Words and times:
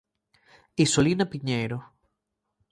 Isolina 0.85 1.25
Piñeiro. 1.31 1.77